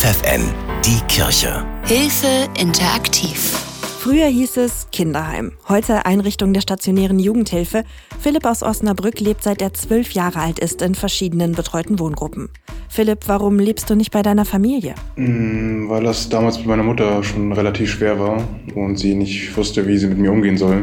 FFN, 0.00 0.40
die 0.82 0.98
Kirche. 1.08 1.62
Hilfe 1.84 2.48
interaktiv. 2.58 3.52
Früher 3.98 4.28
hieß 4.28 4.56
es 4.56 4.86
Kinderheim, 4.92 5.52
heute 5.68 6.06
Einrichtung 6.06 6.54
der 6.54 6.62
stationären 6.62 7.18
Jugendhilfe. 7.18 7.84
Philipp 8.18 8.46
aus 8.46 8.62
Osnabrück 8.62 9.20
lebt 9.20 9.42
seit 9.42 9.60
er 9.60 9.74
zwölf 9.74 10.12
Jahre 10.12 10.38
alt 10.38 10.58
ist 10.58 10.80
in 10.80 10.94
verschiedenen 10.94 11.52
betreuten 11.52 11.98
Wohngruppen. 11.98 12.48
Philipp, 12.88 13.24
warum 13.26 13.58
lebst 13.58 13.90
du 13.90 13.94
nicht 13.94 14.10
bei 14.10 14.22
deiner 14.22 14.46
Familie? 14.46 14.94
Mm, 15.16 15.90
weil 15.90 16.04
das 16.04 16.30
damals 16.30 16.56
mit 16.56 16.66
meiner 16.66 16.82
Mutter 16.82 17.22
schon 17.22 17.52
relativ 17.52 17.90
schwer 17.90 18.18
war 18.18 18.42
und 18.74 18.98
sie 18.98 19.14
nicht 19.14 19.54
wusste, 19.54 19.86
wie 19.86 19.98
sie 19.98 20.06
mit 20.06 20.16
mir 20.16 20.32
umgehen 20.32 20.56
soll. 20.56 20.82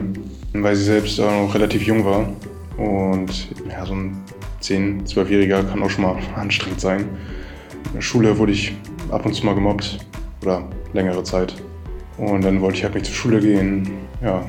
Weil 0.54 0.76
sie 0.76 0.84
selbst 0.84 1.20
auch 1.20 1.48
noch 1.48 1.56
relativ 1.56 1.88
jung 1.88 2.06
war. 2.06 2.32
Und 2.78 3.48
ja, 3.68 3.84
so 3.84 3.96
ein 3.96 4.16
10-, 4.62 5.12
12-Jähriger 5.12 5.64
kann 5.64 5.82
auch 5.82 5.90
schon 5.90 6.04
mal 6.04 6.20
anstrengend 6.36 6.82
sein. 6.82 7.00
In 7.88 7.94
der 7.96 8.02
Schule 8.02 8.38
wurde 8.38 8.52
ich 8.52 8.76
ab 9.12 9.26
und 9.26 9.34
zu 9.34 9.46
mal 9.46 9.55
gemobbt 9.55 10.00
oder 10.42 10.68
längere 10.93 11.24
Zeit. 11.24 11.56
Und 12.18 12.43
dann 12.43 12.61
wollte 12.61 12.78
ich 12.78 12.84
halt 12.84 12.96
nicht 12.96 13.06
zur 13.06 13.16
Schule 13.16 13.39
gehen. 13.39 13.89
Ja, 14.21 14.43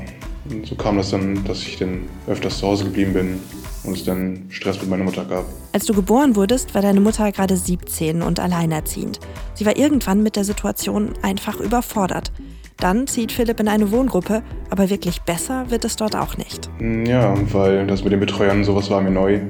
und 0.51 0.67
so 0.67 0.75
kam 0.75 0.97
das 0.97 1.11
dann, 1.11 1.45
dass 1.45 1.63
ich 1.63 1.77
dann 1.77 2.03
öfters 2.27 2.59
zu 2.59 2.67
Hause 2.67 2.85
geblieben 2.85 3.13
bin 3.13 3.41
und 3.85 3.97
es 3.97 4.05
dann 4.05 4.47
Stress 4.49 4.81
mit 4.81 4.89
meiner 4.89 5.05
Mutter 5.05 5.25
gab. 5.25 5.45
Als 5.73 5.85
du 5.87 5.95
geboren 5.95 6.37
wurdest, 6.37 6.75
war 6.75 6.83
deine 6.83 7.01
Mutter 7.01 7.31
gerade 7.33 7.57
17 7.57 8.23
und 8.23 8.41
alleinerziehend. 8.41 9.21
Sie 9.55 9.67
war 9.67 9.77
irgendwann 9.77 10.23
mit 10.23 10.37
der 10.37 10.45
Situation 10.45 11.13
einfach 11.23 11.61
überfordert. 11.61 12.33
Dann 12.79 13.07
zieht 13.09 13.33
Philipp 13.33 13.59
in 13.59 13.69
eine 13.69 13.91
Wohngruppe, 13.91 14.43
aber 14.71 14.89
wirklich 14.89 15.21
besser 15.23 15.69
wird 15.69 15.85
es 15.85 15.97
dort 15.97 16.15
auch 16.15 16.37
nicht. 16.37 16.71
Ja, 17.07 17.35
weil 17.53 17.87
das 17.87 18.05
mit 18.05 18.13
den 18.13 18.21
Betreuern, 18.21 18.63
sowas 18.63 18.89
war 18.89 19.01
mir 19.01 19.11
neu 19.11 19.41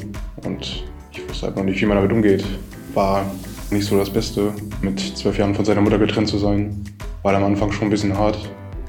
und 0.44 0.84
ich 1.12 1.28
wusste 1.28 1.46
halt 1.46 1.56
noch 1.56 1.64
nicht, 1.64 1.80
wie 1.80 1.86
man 1.86 1.98
damit 1.98 2.12
umgeht. 2.12 2.44
War 2.94 3.26
nicht 3.70 3.86
so 3.86 3.98
das 3.98 4.10
Beste, 4.10 4.52
mit 4.82 4.98
zwölf 5.00 5.38
Jahren 5.38 5.54
von 5.54 5.64
seiner 5.64 5.80
Mutter 5.80 5.98
getrennt 5.98 6.28
zu 6.28 6.38
sein. 6.38 6.84
War 7.22 7.34
am 7.34 7.44
Anfang 7.44 7.72
schon 7.72 7.88
ein 7.88 7.90
bisschen 7.90 8.16
hart, 8.16 8.38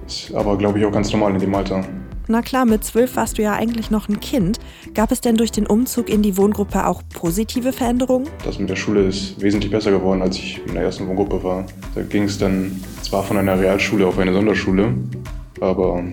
ist 0.05 0.33
aber 0.33 0.57
glaube 0.57 0.79
ich 0.79 0.85
auch 0.85 0.91
ganz 0.91 1.11
normal 1.11 1.33
in 1.33 1.39
dem 1.39 1.53
Alter. 1.53 1.83
Na 2.31 2.43
klar, 2.43 2.65
mit 2.65 2.83
zwölf 2.83 3.15
warst 3.15 3.39
du 3.39 3.41
ja 3.41 3.53
eigentlich 3.53 3.89
noch 3.89 4.07
ein 4.07 4.19
Kind. 4.19 4.59
Gab 4.93 5.11
es 5.11 5.19
denn 5.19 5.35
durch 5.35 5.51
den 5.51 5.65
Umzug 5.65 6.09
in 6.09 6.21
die 6.21 6.37
Wohngruppe 6.37 6.85
auch 6.85 7.01
positive 7.11 7.73
Veränderungen? 7.73 8.29
Das 8.45 8.59
mit 8.59 8.69
der 8.69 8.75
Schule 8.75 9.01
ist 9.07 9.41
wesentlich 9.41 9.71
besser 9.71 9.89
geworden, 9.89 10.21
als 10.21 10.37
ich 10.37 10.61
in 10.67 10.75
der 10.75 10.83
ersten 10.83 11.07
Wohngruppe 11.07 11.43
war. 11.43 11.65
Da 11.95 12.03
ging 12.03 12.25
es 12.25 12.37
dann 12.37 12.79
zwar 13.01 13.23
von 13.23 13.37
einer 13.37 13.59
Realschule 13.59 14.05
auf 14.05 14.19
eine 14.19 14.31
Sonderschule, 14.31 14.93
aber 15.59 16.03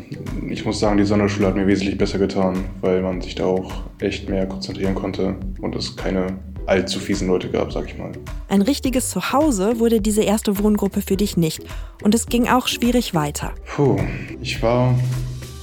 ich 0.49 0.65
muss 0.65 0.81
sagen, 0.81 0.97
die 0.97 1.05
Sonderschule 1.05 1.49
hat 1.49 1.55
mir 1.55 1.67
wesentlich 1.67 1.99
besser 1.99 2.19
getan, 2.19 2.65
weil 2.81 3.03
man 3.03 3.21
sich 3.21 3.35
da 3.35 3.45
auch 3.45 3.71
echt 4.01 4.29
mehr 4.31 4.47
konzentrieren 4.47 4.95
konnte 4.95 5.37
und 5.61 5.77
es 5.77 5.97
keine 5.97 6.39
allzu 6.67 7.00
fiesen 7.00 7.28
Leute 7.28 7.50
gab, 7.50 7.72
sag 7.72 7.86
ich 7.86 7.98
mal. 7.98 8.12
Ein 8.48 8.62
richtiges 8.62 9.11
Zuhause 9.11 9.78
wurde 9.78 10.00
diese 10.00 10.22
erste 10.22 10.59
Wohngruppe 10.59 11.00
für 11.03 11.17
dich 11.17 11.36
nicht. 11.36 11.62
Und 12.03 12.14
es 12.14 12.27
ging 12.27 12.48
auch 12.48 12.69
schwierig 12.69 13.14
weiter. 13.14 13.53
Puh, 13.75 13.97
ich 14.41 14.62
war 14.62 14.98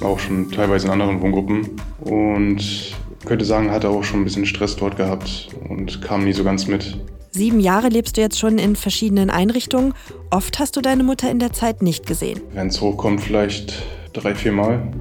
auch 0.01 0.19
schon 0.19 0.51
teilweise 0.51 0.87
in 0.87 0.93
anderen 0.93 1.21
Wohngruppen 1.21 1.69
und 2.01 2.93
könnte 3.25 3.45
sagen, 3.45 3.71
hatte 3.71 3.89
auch 3.89 4.03
schon 4.03 4.21
ein 4.21 4.23
bisschen 4.25 4.45
Stress 4.45 4.75
dort 4.75 4.97
gehabt 4.97 5.49
und 5.69 6.01
kam 6.01 6.25
nie 6.25 6.33
so 6.33 6.43
ganz 6.43 6.67
mit. 6.67 6.97
Sieben 7.31 7.59
Jahre 7.59 7.87
lebst 7.87 8.17
du 8.17 8.21
jetzt 8.21 8.37
schon 8.37 8.59
in 8.59 8.75
verschiedenen 8.75 9.29
Einrichtungen. 9.29 9.93
Oft 10.29 10.59
hast 10.59 10.75
du 10.75 10.81
deine 10.81 11.03
Mutter 11.03 11.31
in 11.31 11.39
der 11.39 11.51
Zeit 11.51 11.81
nicht 11.81 12.05
gesehen. 12.05 12.41
Wenn 12.53 12.67
es 12.67 12.79
hochkommt, 12.79 13.21
vielleicht 13.21 13.81
drei, 14.13 14.35
vier 14.35 14.51
Mal 14.51 14.91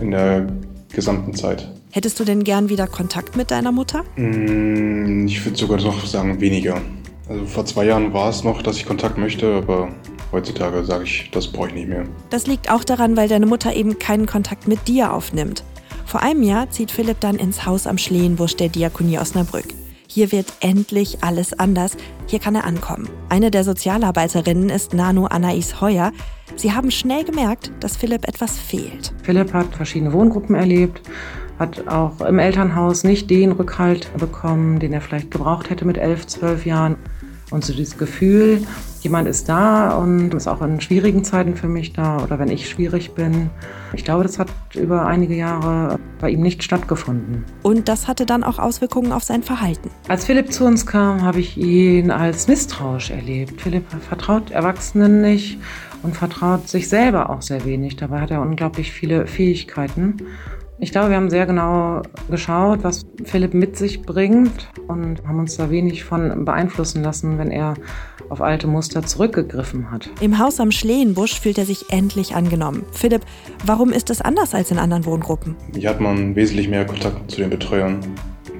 in 0.00 0.12
der 0.12 0.46
gesamten 0.94 1.34
Zeit. 1.34 1.68
Hättest 1.94 2.18
du 2.18 2.24
denn 2.24 2.42
gern 2.42 2.70
wieder 2.70 2.88
Kontakt 2.88 3.36
mit 3.36 3.52
deiner 3.52 3.70
Mutter? 3.70 4.02
Mm, 4.16 5.28
Ich 5.28 5.44
würde 5.44 5.56
sogar 5.56 5.80
noch 5.80 6.04
sagen, 6.04 6.40
weniger. 6.40 6.80
Also 7.28 7.46
vor 7.46 7.64
zwei 7.66 7.84
Jahren 7.84 8.12
war 8.12 8.30
es 8.30 8.42
noch, 8.42 8.62
dass 8.62 8.76
ich 8.78 8.84
Kontakt 8.84 9.16
möchte, 9.16 9.54
aber 9.54 9.90
heutzutage 10.32 10.84
sage 10.84 11.04
ich, 11.04 11.30
das 11.30 11.46
brauche 11.46 11.68
ich 11.68 11.74
nicht 11.74 11.88
mehr. 11.88 12.02
Das 12.30 12.48
liegt 12.48 12.68
auch 12.68 12.82
daran, 12.82 13.16
weil 13.16 13.28
deine 13.28 13.46
Mutter 13.46 13.76
eben 13.76 13.96
keinen 14.00 14.26
Kontakt 14.26 14.66
mit 14.66 14.88
dir 14.88 15.12
aufnimmt. 15.12 15.62
Vor 16.04 16.20
einem 16.20 16.42
Jahr 16.42 16.68
zieht 16.68 16.90
Philipp 16.90 17.20
dann 17.20 17.36
ins 17.36 17.64
Haus 17.64 17.86
am 17.86 17.96
Schleenbusch 17.96 18.56
der 18.56 18.70
Diakonie 18.70 19.20
Osnabrück. 19.20 19.66
Hier 20.08 20.32
wird 20.32 20.46
endlich 20.58 21.22
alles 21.22 21.56
anders. 21.56 21.96
Hier 22.26 22.40
kann 22.40 22.56
er 22.56 22.64
ankommen. 22.64 23.08
Eine 23.28 23.52
der 23.52 23.62
Sozialarbeiterinnen 23.62 24.68
ist 24.68 24.94
Nano 24.94 25.26
Anais 25.26 25.80
Heuer. 25.80 26.10
Sie 26.56 26.72
haben 26.72 26.90
schnell 26.90 27.22
gemerkt, 27.22 27.70
dass 27.78 27.96
Philipp 27.96 28.26
etwas 28.26 28.58
fehlt. 28.58 29.14
Philipp 29.22 29.52
hat 29.52 29.72
verschiedene 29.76 30.12
Wohngruppen 30.12 30.56
erlebt, 30.56 31.00
hat 31.58 31.88
auch 31.88 32.20
im 32.20 32.38
Elternhaus 32.38 33.04
nicht 33.04 33.30
den 33.30 33.52
Rückhalt 33.52 34.10
bekommen, 34.18 34.78
den 34.78 34.92
er 34.92 35.00
vielleicht 35.00 35.30
gebraucht 35.30 35.70
hätte 35.70 35.84
mit 35.84 35.98
elf, 35.98 36.26
zwölf 36.26 36.66
Jahren. 36.66 36.96
Und 37.50 37.64
so 37.64 37.72
dieses 37.72 37.98
Gefühl, 37.98 38.62
jemand 39.02 39.28
ist 39.28 39.48
da 39.48 39.96
und 39.96 40.32
ist 40.34 40.48
auch 40.48 40.62
in 40.62 40.80
schwierigen 40.80 41.22
Zeiten 41.24 41.54
für 41.54 41.68
mich 41.68 41.92
da 41.92 42.22
oder 42.22 42.38
wenn 42.38 42.48
ich 42.48 42.68
schwierig 42.68 43.12
bin. 43.12 43.50
Ich 43.92 44.04
glaube, 44.04 44.24
das 44.24 44.38
hat 44.38 44.48
über 44.74 45.06
einige 45.06 45.34
Jahre 45.34 45.98
bei 46.20 46.30
ihm 46.30 46.40
nicht 46.40 46.64
stattgefunden. 46.64 47.44
Und 47.62 47.88
das 47.88 48.08
hatte 48.08 48.24
dann 48.24 48.42
auch 48.42 48.58
Auswirkungen 48.58 49.12
auf 49.12 49.22
sein 49.22 49.42
Verhalten. 49.42 49.90
Als 50.08 50.24
Philipp 50.24 50.52
zu 50.52 50.64
uns 50.64 50.86
kam, 50.86 51.22
habe 51.22 51.38
ich 51.38 51.56
ihn 51.56 52.10
als 52.10 52.48
misstrauisch 52.48 53.10
erlebt. 53.10 53.60
Philipp 53.60 53.84
vertraut 54.08 54.50
Erwachsenen 54.50 55.20
nicht 55.20 55.58
und 56.02 56.16
vertraut 56.16 56.68
sich 56.68 56.88
selber 56.88 57.30
auch 57.30 57.42
sehr 57.42 57.64
wenig. 57.64 57.96
Dabei 57.96 58.20
hat 58.20 58.30
er 58.30 58.40
unglaublich 58.40 58.90
viele 58.90 59.26
Fähigkeiten. 59.26 60.16
Ich 60.80 60.90
glaube, 60.90 61.10
wir 61.10 61.16
haben 61.16 61.30
sehr 61.30 61.46
genau 61.46 62.02
geschaut, 62.28 62.80
was 62.82 63.06
Philipp 63.24 63.54
mit 63.54 63.76
sich 63.76 64.02
bringt 64.02 64.68
und 64.88 65.24
haben 65.24 65.38
uns 65.38 65.56
da 65.56 65.70
wenig 65.70 66.02
von 66.02 66.44
beeinflussen 66.44 67.02
lassen, 67.04 67.38
wenn 67.38 67.52
er 67.52 67.74
auf 68.28 68.40
alte 68.40 68.66
Muster 68.66 69.04
zurückgegriffen 69.04 69.92
hat. 69.92 70.10
Im 70.20 70.38
Haus 70.40 70.58
am 70.58 70.72
Schleenbusch 70.72 71.38
fühlt 71.38 71.58
er 71.58 71.64
sich 71.64 71.90
endlich 71.90 72.34
angenommen. 72.34 72.84
Philipp, 72.90 73.22
warum 73.64 73.92
ist 73.92 74.10
es 74.10 74.20
anders 74.20 74.52
als 74.52 74.72
in 74.72 74.78
anderen 74.78 75.04
Wohngruppen? 75.04 75.54
Hier 75.76 75.90
hat 75.90 76.00
man 76.00 76.34
wesentlich 76.34 76.68
mehr 76.68 76.84
Kontakt 76.84 77.30
zu 77.30 77.40
den 77.40 77.50
Betreuern. 77.50 78.00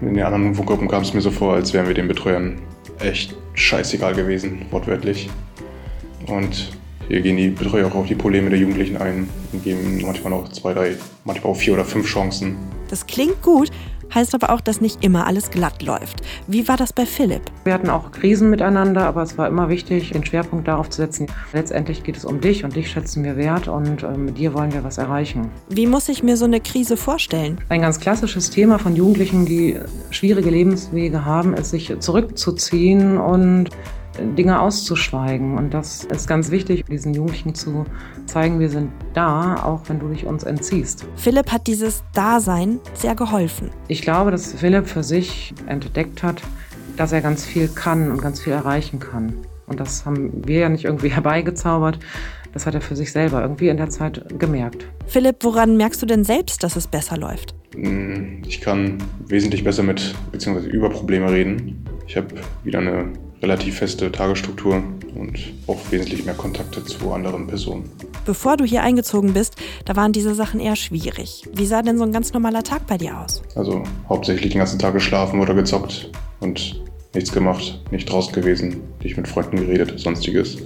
In 0.01 0.15
den 0.15 0.25
anderen 0.25 0.57
Wohngruppen 0.57 0.87
kam 0.87 1.03
es 1.03 1.15
mir 1.15 1.21
so 1.21 1.33
vor, 1.33 1.55
als 1.55 1.73
wären 1.73 1.89
wir 1.89 1.95
den 1.95 2.07
Betreuern 2.07 2.61
echt 3.01 3.35
scheißegal 3.55 4.15
gewesen, 4.15 4.67
wortwörtlich. 4.71 5.29
Und 6.29 6.71
hier 7.09 7.21
gehen 7.21 7.37
die 7.37 7.49
Betreuer 7.49 7.87
auch 7.87 7.95
auf 7.95 8.07
die 8.07 8.15
Probleme 8.15 8.51
der 8.51 8.59
Jugendlichen 8.59 8.97
ein 8.97 9.29
und 9.53 9.63
geben 9.63 10.01
manchmal 10.03 10.31
noch 10.31 10.49
zwei, 10.51 10.73
drei, 10.73 10.97
manchmal 11.25 11.53
auch 11.53 11.57
vier 11.57 11.75
oder 11.75 11.85
fünf 11.85 12.07
Chancen. 12.07 12.57
Das 12.89 13.07
klingt 13.07 13.43
gut, 13.43 13.71
heißt 14.15 14.35
aber 14.35 14.51
auch, 14.51 14.61
dass 14.61 14.81
nicht 14.81 15.05
immer 15.05 15.27
alles 15.27 15.51
glatt 15.51 15.83
läuft. 15.83 16.23
Wie 16.47 16.67
war 16.69 16.77
das 16.77 16.93
bei 16.93 17.05
Philipp? 17.05 17.43
Wir 17.65 17.75
hatten 17.75 17.91
auch 17.91 18.13
Krisen 18.13 18.51
miteinander, 18.51 19.07
aber 19.07 19.23
es 19.23 19.37
war 19.37 19.49
immer 19.49 19.69
wichtig, 19.69 20.13
den 20.13 20.25
Schwerpunkt 20.25 20.69
darauf 20.69 20.91
zu 20.91 20.99
setzen. 20.99 21.27
Letztendlich 21.53 22.05
geht 22.05 22.17
es 22.17 22.25
um 22.25 22.41
dich 22.41 22.65
und 22.65 22.77
dich 22.77 22.91
schätzen 22.91 23.25
wir 23.25 23.37
wert 23.37 23.69
und 23.69 24.03
äh, 24.03 24.17
mit 24.17 24.39
dir 24.39 24.55
wollen 24.55 24.73
wir 24.73 24.85
was 24.85 24.99
erreichen. 24.99 25.51
Wie 25.69 25.87
muss 25.87 26.09
ich 26.09 26.23
mir 26.23 26.37
so 26.37 26.45
eine 26.45 26.61
Krise 26.61 26.97
vorstellen? 26.97 27.59
Ein 27.69 27.83
ganz 27.83 28.01
klassisches 28.01 28.51
Thema 28.51 28.79
von 28.79 28.97
Jugendlichen, 28.97 29.47
die 29.47 29.79
schwierige 30.11 30.51
Lebenswege 30.51 31.25
haben, 31.25 31.55
ist, 31.55 31.71
sich 31.71 31.93
zurückzuziehen 31.99 33.19
und 33.19 33.71
Dinge 34.37 34.61
auszuschweigen. 34.61 35.57
Und 35.57 35.75
das 35.75 36.05
ist 36.05 36.27
ganz 36.29 36.51
wichtig, 36.51 36.85
diesen 36.87 37.15
Jugendlichen 37.15 37.55
zu 37.55 37.85
zeigen, 38.27 38.61
wir 38.61 38.71
sind 38.71 38.91
da, 39.13 39.63
auch 39.65 39.83
wenn 39.89 39.99
du 39.99 40.09
dich 40.09 40.27
uns 40.27 40.45
entziehst. 40.45 41.05
Philipp 41.17 41.53
hat 41.53 41.67
dieses 41.67 42.03
Dasein 42.13 42.81
sehr 42.95 43.15
geholfen. 43.15 43.71
Ich 43.89 44.03
glaube, 44.03 44.31
dass 44.31 44.53
Philipp 44.53 44.87
für 44.87 45.03
sich 45.03 45.55
entdeckt 45.67 46.23
hat, 46.23 46.43
dass 46.97 47.13
er 47.13 47.21
ganz 47.21 47.45
viel 47.45 47.69
kann 47.69 48.11
und 48.11 48.23
ganz 48.23 48.41
viel 48.41 48.53
erreichen 48.53 49.01
kann. 49.01 49.35
Und 49.67 49.81
das 49.81 50.05
haben 50.05 50.31
wir 50.47 50.61
ja 50.61 50.69
nicht 50.69 50.85
irgendwie 50.85 51.09
herbeigezaubert. 51.11 51.99
Das 52.53 52.67
hat 52.67 52.75
er 52.75 52.81
für 52.81 52.95
sich 52.95 53.11
selber 53.11 53.43
irgendwie 53.43 53.69
in 53.69 53.77
der 53.77 53.91
Zeit 53.91 54.25
gemerkt. 54.39 54.87
Philipp, 55.07 55.39
woran 55.41 55.77
merkst 55.77 56.01
du 56.01 56.07
denn 56.07 56.23
selbst, 56.23 56.63
dass 56.63 56.77
es 56.77 56.87
besser 56.87 57.17
läuft? 57.17 57.55
Mm, 57.77 58.43
Ich 58.47 58.61
kann 58.61 58.99
wesentlich 59.27 59.65
besser 59.65 59.83
mit 59.83 60.15
bzw. 60.31 60.69
über 60.69 60.89
Probleme 60.89 61.31
reden. 61.33 61.85
Ich 62.07 62.17
habe 62.17 62.29
wieder 62.63 62.79
eine 62.79 63.07
relativ 63.44 63.77
feste 63.77 64.10
Tagesstruktur 64.10 64.82
und 65.15 65.38
auch 65.67 65.79
wesentlich 65.91 66.25
mehr 66.25 66.35
Kontakte 66.35 66.82
zu 66.82 67.12
anderen 67.12 67.46
Personen. 67.46 67.91
Bevor 68.25 68.56
du 68.56 68.64
hier 68.64 68.82
eingezogen 68.82 69.35
bist, 69.35 69.56
da 69.85 69.96
waren 69.96 70.12
diese 70.12 70.35
Sachen 70.35 70.61
eher 70.61 70.76
schwierig. 70.76 71.46
Wie 71.52 71.67
sah 71.67 71.82
denn 71.82 71.99
so 71.99 72.05
ein 72.05 72.12
ganz 72.12 72.32
normaler 72.32 72.62
Tag 72.62 72.87
bei 72.87 72.96
dir 72.96 73.20
aus? 73.20 73.43
Also 73.55 73.82
hauptsächlich 74.08 74.52
den 74.52 74.61
ganzen 74.61 74.79
Tag 74.79 74.94
geschlafen 74.94 75.41
oder 75.41 75.55
gezockt 75.55 76.11
und 76.41 76.82
nichts 77.12 77.32
gemacht, 77.32 77.82
nicht 77.91 78.11
draußen 78.11 78.32
gewesen, 78.32 78.81
nicht 79.02 79.19
mit 79.19 79.29
Freunden 79.29 79.56
geredet, 79.56 80.00
sonstiges. 80.00 80.56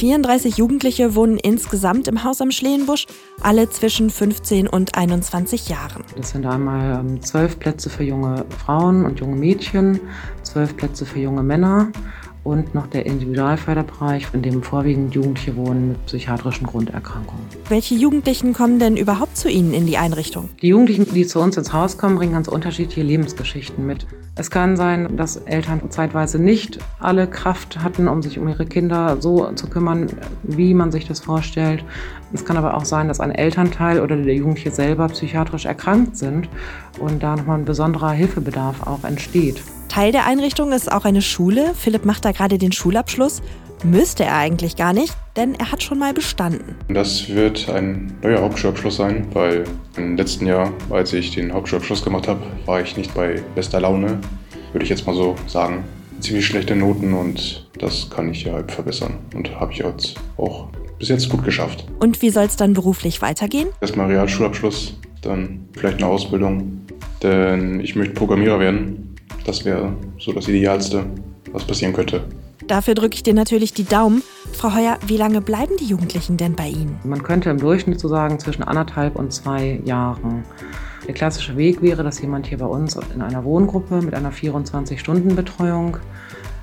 34 0.00 0.56
Jugendliche 0.56 1.14
wohnen 1.14 1.36
insgesamt 1.36 2.08
im 2.08 2.24
Haus 2.24 2.40
am 2.40 2.50
Schleenbusch, 2.50 3.06
alle 3.42 3.68
zwischen 3.68 4.08
15 4.08 4.66
und 4.66 4.94
21 4.94 5.68
Jahren. 5.68 6.04
Das 6.16 6.30
sind 6.30 6.46
einmal 6.46 7.00
ähm, 7.00 7.20
zwölf 7.20 7.58
Plätze 7.58 7.90
für 7.90 8.04
junge 8.04 8.46
Frauen 8.64 9.04
und 9.04 9.20
junge 9.20 9.36
Mädchen, 9.36 10.00
zwölf 10.42 10.74
Plätze 10.74 11.04
für 11.04 11.18
junge 11.18 11.42
Männer 11.42 11.92
und 12.44 12.74
noch 12.74 12.86
der 12.86 13.06
Individualförderbereich, 13.06 14.28
in 14.32 14.42
dem 14.42 14.62
vorwiegend 14.62 15.14
Jugendliche 15.14 15.56
wohnen 15.56 15.88
mit 15.88 16.06
psychiatrischen 16.06 16.66
Grunderkrankungen. 16.66 17.44
Welche 17.68 17.94
Jugendlichen 17.94 18.52
kommen 18.52 18.78
denn 18.78 18.96
überhaupt 18.96 19.36
zu 19.36 19.48
Ihnen 19.48 19.74
in 19.74 19.86
die 19.86 19.98
Einrichtung? 19.98 20.48
Die 20.62 20.68
Jugendlichen, 20.68 21.06
die 21.12 21.26
zu 21.26 21.40
uns 21.40 21.56
ins 21.56 21.72
Haus 21.72 21.98
kommen, 21.98 22.16
bringen 22.16 22.32
ganz 22.32 22.48
unterschiedliche 22.48 23.02
Lebensgeschichten 23.02 23.84
mit. 23.84 24.06
Es 24.36 24.50
kann 24.50 24.76
sein, 24.76 25.16
dass 25.16 25.36
Eltern 25.36 25.90
zeitweise 25.90 26.38
nicht 26.38 26.78
alle 26.98 27.26
Kraft 27.26 27.82
hatten, 27.82 28.08
um 28.08 28.22
sich 28.22 28.38
um 28.38 28.48
ihre 28.48 28.64
Kinder 28.64 29.18
so 29.20 29.52
zu 29.52 29.68
kümmern, 29.68 30.06
wie 30.42 30.72
man 30.72 30.92
sich 30.92 31.06
das 31.06 31.20
vorstellt. 31.20 31.84
Es 32.32 32.44
kann 32.44 32.56
aber 32.56 32.74
auch 32.74 32.84
sein, 32.84 33.08
dass 33.08 33.20
ein 33.20 33.32
Elternteil 33.32 34.00
oder 34.00 34.16
der 34.16 34.34
Jugendliche 34.34 34.70
selber 34.70 35.08
psychiatrisch 35.08 35.66
erkrankt 35.66 36.16
sind 36.16 36.48
und 37.00 37.22
da 37.22 37.36
nochmal 37.36 37.58
ein 37.58 37.64
besonderer 37.64 38.12
Hilfebedarf 38.12 38.86
auch 38.86 39.04
entsteht. 39.04 39.62
Teil 39.90 40.12
der 40.12 40.24
Einrichtung 40.24 40.70
ist 40.70 40.90
auch 40.90 41.04
eine 41.04 41.20
Schule. 41.20 41.74
Philipp 41.74 42.04
macht 42.04 42.24
da 42.24 42.30
gerade 42.30 42.58
den 42.58 42.70
Schulabschluss. 42.70 43.42
Müsste 43.82 44.22
er 44.22 44.36
eigentlich 44.36 44.76
gar 44.76 44.92
nicht, 44.92 45.16
denn 45.34 45.56
er 45.56 45.72
hat 45.72 45.82
schon 45.82 45.98
mal 45.98 46.14
bestanden. 46.14 46.76
Das 46.88 47.28
wird 47.28 47.68
ein 47.68 48.12
neuer 48.22 48.40
Hauptschulabschluss 48.40 48.94
sein, 48.94 49.26
weil 49.32 49.64
im 49.96 50.16
letzten 50.16 50.46
Jahr, 50.46 50.72
als 50.90 51.12
ich 51.12 51.34
den 51.34 51.52
Hauptschulabschluss 51.52 52.04
gemacht 52.04 52.28
habe, 52.28 52.40
war 52.66 52.80
ich 52.80 52.96
nicht 52.96 53.12
bei 53.14 53.42
bester 53.56 53.80
Laune, 53.80 54.20
würde 54.70 54.84
ich 54.84 54.90
jetzt 54.90 55.08
mal 55.08 55.16
so 55.16 55.34
sagen. 55.48 55.82
Ziemlich 56.20 56.46
schlechte 56.46 56.76
Noten 56.76 57.12
und 57.12 57.68
das 57.80 58.08
kann 58.10 58.30
ich 58.30 58.44
ja 58.44 58.52
halt 58.52 58.70
verbessern 58.70 59.14
und 59.34 59.58
habe 59.58 59.72
ich 59.72 59.78
jetzt 59.78 60.14
auch 60.36 60.68
bis 61.00 61.08
jetzt 61.08 61.28
gut 61.28 61.42
geschafft. 61.42 61.84
Und 61.98 62.22
wie 62.22 62.30
soll 62.30 62.44
es 62.44 62.54
dann 62.54 62.74
beruflich 62.74 63.22
weitergehen? 63.22 63.66
Erstmal 63.80 64.06
Realschulabschluss, 64.06 64.94
dann 65.22 65.68
vielleicht 65.72 65.96
eine 65.96 66.06
Ausbildung, 66.06 66.82
denn 67.24 67.80
ich 67.80 67.96
möchte 67.96 68.14
Programmierer 68.14 68.60
werden 68.60 69.09
das 69.44 69.64
wäre 69.64 69.94
so 70.18 70.32
das 70.32 70.48
Idealste, 70.48 71.04
was 71.52 71.64
passieren 71.64 71.92
könnte. 71.92 72.24
Dafür 72.66 72.94
drücke 72.94 73.14
ich 73.14 73.22
dir 73.22 73.34
natürlich 73.34 73.72
die 73.74 73.84
Daumen. 73.84 74.22
Frau 74.52 74.74
Heuer, 74.74 74.98
wie 75.06 75.16
lange 75.16 75.40
bleiben 75.40 75.76
die 75.80 75.86
Jugendlichen 75.86 76.36
denn 76.36 76.54
bei 76.54 76.68
Ihnen? 76.68 77.00
Man 77.04 77.22
könnte 77.22 77.50
im 77.50 77.58
Durchschnitt 77.58 77.98
so 77.98 78.06
sagen 78.06 78.38
zwischen 78.38 78.62
anderthalb 78.62 79.16
und 79.16 79.32
zwei 79.32 79.80
Jahren. 79.84 80.44
Der 81.06 81.14
klassische 81.14 81.56
Weg 81.56 81.82
wäre, 81.82 82.04
dass 82.04 82.20
jemand 82.20 82.46
hier 82.46 82.58
bei 82.58 82.66
uns 82.66 82.96
in 83.12 83.22
einer 83.22 83.44
Wohngruppe 83.44 84.02
mit 84.02 84.14
einer 84.14 84.30
24-Stunden-Betreuung 84.30 85.96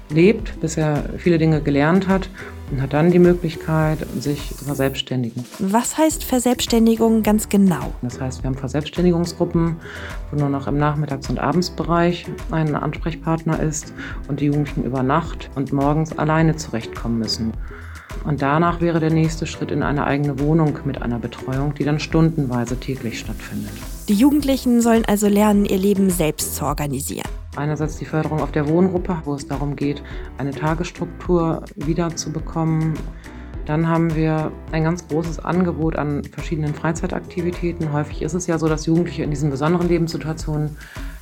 lebt, 0.10 0.60
bis 0.62 0.78
er 0.78 1.04
viele 1.18 1.38
Dinge 1.38 1.62
gelernt 1.62 2.08
hat 2.08 2.30
und 2.72 2.82
hat 2.82 2.94
dann 2.94 3.12
die 3.12 3.20
Möglichkeit, 3.20 4.00
sich 4.20 4.56
zu 4.56 4.66
verselbstständigen. 4.66 5.46
Was 5.60 5.98
heißt 5.98 6.24
Verselbstständigung 6.24 7.24
ganz 7.24 7.50
genau? 7.50 7.94
Das 8.02 8.20
heißt, 8.20 8.44
wir 8.44 8.50
haben 8.50 8.58
Verselbstständigungsgruppen, 8.58 9.78
wo 10.32 10.40
nur 10.40 10.50
noch 10.50 10.68
im 10.68 10.78
Nachmittags- 10.78 11.30
und 11.30 11.40
Abendsbereich 11.40 12.26
ein 12.52 12.76
Ansprechpartner 12.76 13.62
ist 13.62 13.94
und 14.28 14.40
die 14.40 14.46
Jugendlichen 14.46 14.84
über 14.84 15.04
Nacht 15.04 15.50
und 15.56 15.72
morgens 15.72 16.18
alleine 16.18 16.56
zurechtkommen 16.56 17.20
müssen. 17.20 17.54
Und 18.26 18.42
danach 18.42 18.82
wäre 18.82 19.00
der 19.00 19.12
nächste 19.12 19.46
Schritt 19.46 19.72
in 19.72 19.84
eine 19.84 20.06
eigene 20.06 20.40
Wohnung 20.40 20.80
mit 20.86 21.02
einer 21.02 21.20
Betreuung, 21.20 21.74
die 21.76 21.84
dann 21.84 22.00
stundenweise 22.00 22.78
täglich 22.78 23.20
stattfindet. 23.20 23.72
Die 24.10 24.16
Jugendlichen 24.16 24.82
sollen 24.82 25.06
also 25.06 25.28
lernen, 25.28 25.66
ihr 25.66 25.78
Leben 25.78 26.10
selbst 26.10 26.56
zu 26.56 26.66
organisieren. 26.66 27.37
Einerseits 27.58 27.98
die 27.98 28.06
Förderung 28.06 28.42
auf 28.42 28.52
der 28.52 28.68
Wohngruppe, 28.68 29.18
wo 29.26 29.34
es 29.34 29.48
darum 29.48 29.76
geht, 29.76 30.04
eine 30.38 30.52
Tagesstruktur 30.52 31.64
wiederzubekommen. 31.76 32.94
Dann 33.66 33.90
haben 33.90 34.16
wir 34.16 34.52
ein 34.72 34.84
ganz 34.84 35.08
großes 35.10 35.40
Angebot 35.40 35.98
an 35.98 36.24
verschiedenen 36.24 36.74
Freizeitaktivitäten. 36.74 37.92
Häufig 37.92 38.22
ist 38.22 38.34
es 38.34 38.48
ja 38.48 38.58
so, 38.58 38.70
dass 38.70 38.86
Jugendliche 38.86 39.24
in 39.24 39.30
diesen 39.30 39.50
besonderen 39.50 39.90
Lebenssituationen 39.90 40.78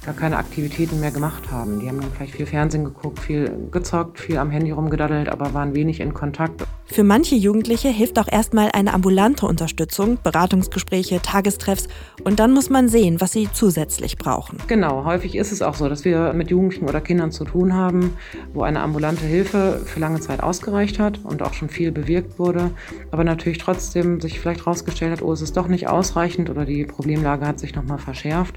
gar 0.06 0.14
keine 0.14 0.38
Aktivitäten 0.38 1.00
mehr 1.00 1.10
gemacht 1.10 1.52
haben. 1.52 1.80
Die 1.80 1.88
haben 1.88 2.00
dann 2.00 2.12
vielleicht 2.12 2.36
viel 2.36 2.46
Fernsehen 2.46 2.86
geguckt, 2.86 3.20
viel 3.20 3.52
gezockt, 3.72 4.20
viel 4.20 4.38
am 4.38 4.52
Handy 4.52 4.70
rumgedaddelt, 4.70 5.30
aber 5.30 5.56
waren 5.56 5.74
wenig 5.74 6.00
in 6.00 6.14
Kontakt. 6.14 6.64
Für 6.88 7.04
manche 7.04 7.36
Jugendliche 7.36 7.90
hilft 7.90 8.20
auch 8.20 8.28
erstmal 8.32 8.70
eine 8.72 8.94
ambulante 8.94 9.48
Unterstützung, 9.48 10.18
Beratungsgespräche, 10.24 11.22
Tagestreffs 11.22 11.88
und 12.24 12.40
dann 12.40 12.54
muss 12.54 12.70
man 12.70 12.90
sehen, 12.90 13.20
was 13.20 13.32
sie 13.32 13.50
zusätzlich 13.52 14.18
brauchen. 14.18 14.60
Genau, 14.68 15.04
häufig 15.04 15.36
ist 15.36 15.52
es 15.52 15.62
auch 15.62 15.74
so, 15.74 15.90
dass 15.90 16.06
wir 16.06 16.34
mit 16.34 16.52
Jugendlichen 16.52 16.88
oder 16.88 17.02
Kindern 17.02 17.32
zu 17.32 17.44
tun 17.44 17.74
haben, 17.74 18.14
wo 18.54 18.62
eine 18.62 18.80
ambulante 18.82 19.26
Hilfe 19.26 19.82
für 19.84 20.00
lange 20.00 20.20
Zeit 20.20 20.42
ausgereicht 20.42 21.00
hat 21.00 21.20
und 21.24 21.42
auch 21.42 21.54
schon 21.54 21.70
viel 21.70 21.92
bewirkt 21.92 22.40
wurde, 22.40 22.72
aber 23.12 23.24
natürlich 23.24 23.58
trotzdem 23.58 24.22
sich 24.22 24.40
vielleicht 24.40 24.62
herausgestellt 24.62 25.12
hat, 25.12 25.22
oh, 25.22 25.34
es 25.34 25.42
ist 25.42 25.58
doch 25.58 25.68
nicht 25.68 25.88
ausreichend 25.88 26.50
oder 26.50 26.66
die 26.66 26.86
Problemlage 26.86 27.46
hat 27.48 27.60
sich 27.60 27.76
nochmal 27.76 27.98
verschärft 27.98 28.56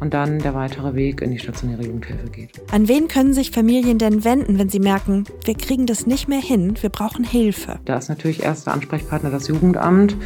und 0.00 0.14
dann 0.14 0.38
der 0.38 0.54
weitere 0.54 0.94
Weg 0.94 1.22
in 1.22 1.30
die 1.30 1.38
stationäre 1.38 1.84
Jugendhilfe 1.84 2.28
geht. 2.28 2.60
An 2.72 2.88
wen 2.88 3.08
können 3.08 3.34
sich 3.34 3.50
Familien 3.50 3.98
denn 3.98 4.22
wenden, 4.22 4.58
wenn 4.58 4.68
sie 4.68 4.80
merken, 4.80 5.24
wir 5.44 5.54
kriegen 5.54 5.86
das 5.86 6.06
nicht 6.06 6.28
mehr 6.28 6.40
hin, 6.40 6.74
wir 6.80 6.90
brauchen 6.90 7.24
Hilfe? 7.70 7.80
Da 7.84 7.96
ist 7.96 8.08
natürlich 8.08 8.42
erster 8.42 8.72
Ansprechpartner 8.72 9.30
das 9.30 9.48
Jugendamt. 9.48 10.16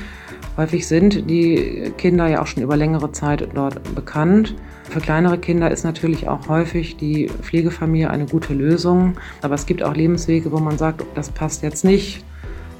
Häufig 0.57 0.87
sind 0.87 1.29
die 1.29 1.93
Kinder 1.99 2.29
ja 2.29 2.43
auch 2.43 2.47
schon 2.47 2.63
über 2.63 2.77
längere 2.77 3.11
Zeit 3.13 3.49
dort 3.55 3.95
bekannt. 3.95 4.55
Für 4.89 5.01
kleinere 5.01 5.39
Kinder 5.39 5.71
ist 5.71 5.85
natürlich 5.85 6.29
auch 6.29 6.49
häufig 6.49 6.97
die 6.97 7.29
Pflegefamilie 7.29 8.11
eine 8.11 8.27
gute 8.27 8.55
Lösung. 8.55 9.17
Aber 9.43 9.55
es 9.55 9.67
gibt 9.67 9.83
auch 9.83 9.95
Lebenswege, 9.95 10.53
wo 10.53 10.59
man 10.59 10.79
sagt, 10.79 11.05
das 11.15 11.31
passt 11.31 11.63
jetzt 11.63 11.85
nicht. 11.85 12.25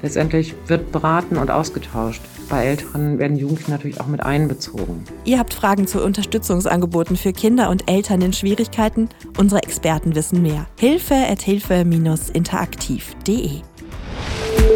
Letztendlich 0.01 0.53
wird 0.67 0.91
beraten 0.91 1.37
und 1.37 1.49
ausgetauscht. 1.49 2.21
Bei 2.47 2.65
Älteren 2.65 3.17
werden 3.17 3.37
Jugendliche 3.37 3.71
natürlich 3.71 3.99
auch 3.99 4.05
mit 4.05 4.21
einbezogen. 4.21 5.03
Ihr 5.23 5.39
habt 5.39 5.53
Fragen 5.53 5.87
zu 5.87 6.03
Unterstützungsangeboten 6.03 7.15
für 7.15 7.33
Kinder 7.33 7.71
und 7.71 7.89
Eltern 7.89 8.21
in 8.21 8.31
Schwierigkeiten? 8.31 9.09
Unsere 9.37 9.63
Experten 9.63 10.13
wissen 10.13 10.43
mehr. 10.43 10.67
Hilfe 10.77 11.15
at 11.15 11.41
hilfe-interaktiv.de 11.41 13.61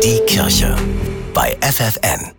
Die 0.03 0.19
Kirche 0.25 0.75
bei 1.33 1.57
FFN. 1.62 2.38